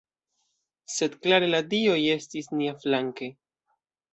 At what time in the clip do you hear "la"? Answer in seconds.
1.55-1.61